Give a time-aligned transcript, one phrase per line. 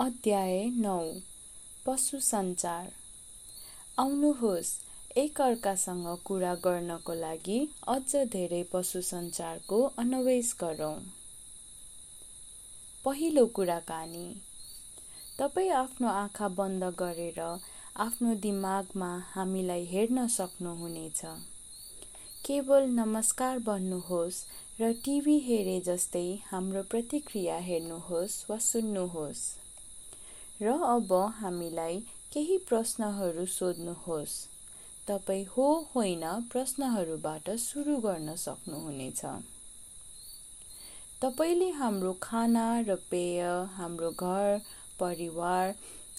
[0.00, 0.98] अध्याय नौ
[1.86, 2.88] पशु सञ्चार।
[3.98, 4.72] आउनुहोस्
[5.16, 7.56] एकअर्कासँग कुरा गर्नको लागि
[7.88, 10.98] अझ धेरै पशु सञ्चारको अन्वेष गरौँ।
[13.04, 14.26] पहिलो कुराकानी।
[15.38, 21.24] तपाईँ आफ्नो आँखा बन्द गरेर आफ्नो दिमागमा हामीलाई हेर्न सक्नुहुनेछ।
[22.46, 24.46] केवल नमस्कार भन्नुहोस्
[24.80, 29.48] र टिभी हेरे जस्तै हाम्रो प्रतिक्रिया हेर्नुहोस् वा सुन्नुहोस्।
[30.62, 31.98] र अब हामीलाई
[32.32, 34.36] केही प्रश्नहरू सोध्नुहोस्।
[35.08, 39.20] तपाईँ हो होइन प्रश्नहरूबाट सुरु गर्न सक्नुहुनेछ।
[41.22, 43.42] तपाईँले हाम्रो खाना र पेय
[43.74, 44.58] हाम्रो घर
[45.00, 45.74] परिवार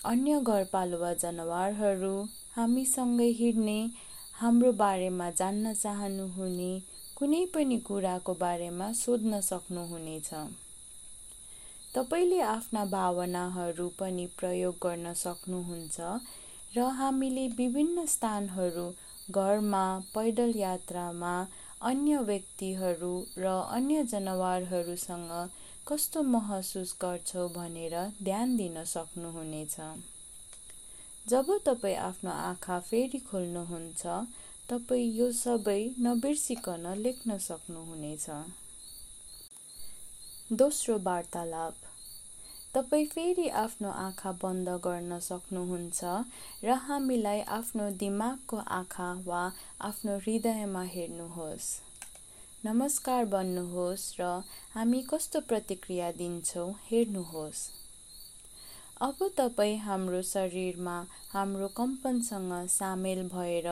[0.05, 2.13] अन्य घरपालुवा जनावरहरू
[2.55, 3.79] हामीसँगै हिँड्ने
[4.39, 6.71] हाम्रो बारेमा जान्न चाहनुहुने
[7.17, 10.33] कुनै पनि कुराको बारेमा सोध्न सक्नुहुनेछ।
[11.97, 16.09] तपाईँले आफ्ना भावनाहरू पनि प्रयोग गर्न सक्नुहुन्छ
[16.75, 18.83] र हामीले विभिन्न स्थानहरू
[19.33, 21.31] घरमा पैदल यात्रामा
[21.81, 25.31] अन्य व्यक्तिहरू र अन्य जनावरहरूसँग
[25.87, 29.75] कस्तो महसुस गर्छौँ भनेर ध्यान दिन सक्नुहुनेछ।
[31.25, 34.05] जब तपाईँ आफ्नो आँखा फेरि खोल्नुहुन्छ
[34.69, 38.29] तपाईँ यो सबै नबिर्सिकन लेख्न सक्नुहुनेछ।
[40.51, 41.73] दोस्रो वार्तालाप।
[42.73, 46.03] तपाईँ फेरि आफ्नो आँखा बन्द गर्न सक्नुहुन्छ
[46.63, 49.41] र हामीलाई आफ्नो दिमागको आँखा वा
[49.81, 51.67] आफ्नो हृदयमा हेर्नुहोस्।
[52.65, 54.29] नमस्कार भन्नुहोस् र
[54.75, 57.67] हामी कस्तो प्रतिक्रिया दिन्छौँ हेर्नुहोस्।
[59.01, 60.93] अब तपाईँ हाम्रो शरीरमा
[61.31, 63.67] हाम्रो कम्पनसँग सामेल भएर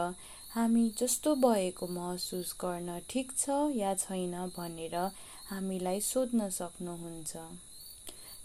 [0.53, 4.95] हामी जस्तो भएको महसुस गर्न ठिक छ या छैन भनेर
[5.49, 7.37] हामीलाई सोध्न सक्नुहुन्छ।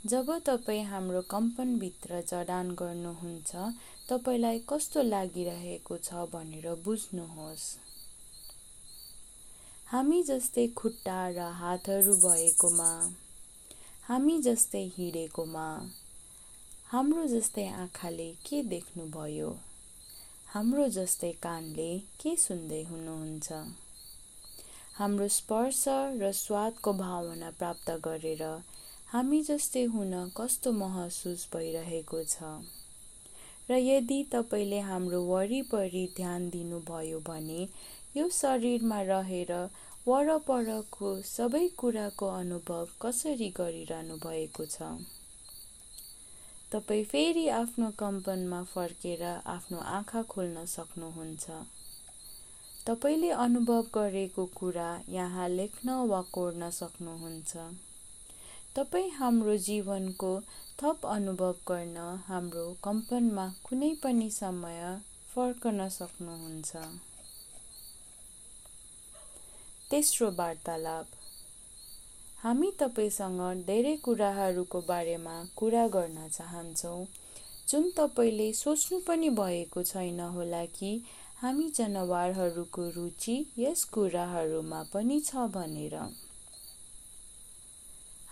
[0.06, 3.68] जब तपाईँ हाम्रो कम्पनभित्र जडान गर्नुहुन्छ
[4.08, 7.70] तपाईँलाई कस्तो लागिरहेको छ भनेर बुझ्नुहोस्।
[9.88, 12.92] हामी जस्तै खुट्टा र हातहरू भएकोमा
[14.08, 15.66] हामी जस्तै हिँडेकोमा
[16.90, 19.48] हाम्रो जस्तै आँखाले के देख्नुभयो?
[20.54, 21.86] हाम्रो जस्तै कानले
[22.22, 23.58] के सुन्दै हुनुहुन्छ?
[24.96, 25.84] हाम्रो स्पर्श
[26.22, 28.42] र स्वादको भावना प्राप्त गरेर
[29.12, 32.50] हामी जस्तै हुन कस्तो महसुस भइरहेको छ?
[33.70, 37.60] र यदि तपाईँले हाम्रो वरिपरि ध्यान दिनुभयो भने
[38.16, 39.54] यो शरीरमा रहेर
[40.08, 44.92] वरपरको सबै कुराको अनुभव कसरी गरिरहनु भएको छ?
[46.72, 51.50] तपाईँ फेरि आफ्नो कम्पनमा फर्केर आफ्नो आँखा खोल्न सक्नुहुन्छ।
[52.86, 57.56] तपाईँले अनुभव गरेको कुरा यहाँ लेख्न वा कोर्न सक्नुहुन्छ।
[58.76, 60.32] तपाईँ हाम्रो जीवनको
[60.82, 64.80] थप अनुभव गर्न हाम्रो कम्पनमा कुनै पनि समय
[65.34, 66.76] फर्कन सक्नुहुन्छ।
[69.90, 71.19] तेस्रो वार्तालाप।
[72.42, 77.06] हामी तपाईँसँग धेरै कुराहरूको बारेमा कुरा गर्न चाहन्छौँ।
[77.68, 80.92] जुन तपाईँले सोच्नु पनि भएको छैन होला कि
[81.42, 85.94] हामी जनावरहरूको रुचि यस कुराहरूमा पनि छ भनेर।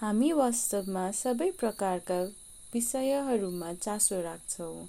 [0.01, 2.21] हामी वास्तवमा सबै प्रकारका
[2.75, 4.87] विषयहरूमा चासो राख्छौँ।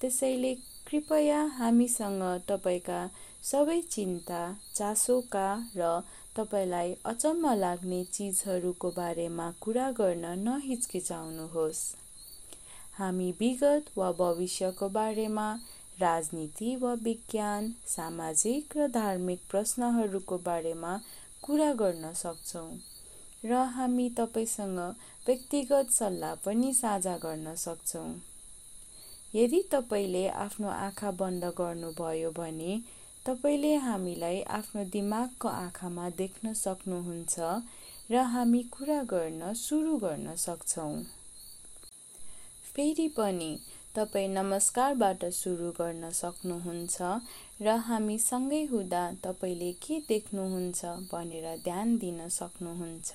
[0.00, 0.54] त्यसैले
[0.88, 3.00] कृपया हामीसँग तपाईँका
[3.42, 4.42] सबै चिन्ता
[4.74, 6.02] चासोका र
[6.36, 11.82] तपाईँलाई अचम्म लाग्ने चिजहरूको बारेमा कुरा गर्न नहिचकिचाउनुहोस्।
[12.98, 15.48] हामी विगत वा भविष्यको बारेमा
[16.00, 20.92] राजनीति वा विज्ञान सामाजिक र धार्मिक प्रश्नहरूको बारेमा
[21.42, 22.70] कुरा गर्न सक्छौँ
[23.44, 24.78] र हामी तपाईँसँग
[25.26, 28.08] व्यक्तिगत सल्लाह पनि साझा गर्न सक्छौँ।
[29.34, 32.78] यदि तपाईँले आफ्नो आँखा बन्द गर्नुभयो भने
[33.26, 37.38] तपाईँले हामीलाई आफ्नो दिमागको आँखामा देख्न सक्नुहुन्छ
[38.10, 40.92] र हामी कुरा गर्न सुरु गर्न सक्छौँ।
[42.74, 43.50] फेरि पनि
[43.96, 47.02] तपाईँ नमस्कारबाट सुरु गर्न सक्नुहुन्छ
[47.62, 53.12] र हामी सँगै हुँदा तपाईँले के देख्नुहुन्छ भनेर ध्यान दिन सक्नुहुन्छ।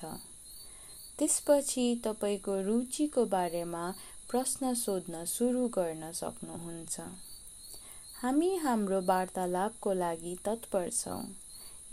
[1.18, 3.84] त्यसपछि तपाईँको रुचिको बारेमा
[4.30, 7.31] प्रश्न सोध्न सुरु गर्न सक्नुहुन्छ।
[8.22, 11.22] हामी हाम्रो वार्तालापको लागि तत्पर छौँ।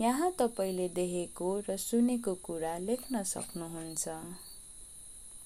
[0.01, 4.07] यहाँ तपाईँले देखेको र सुनेको कुरा लेख्न सक्नुहुन्छ।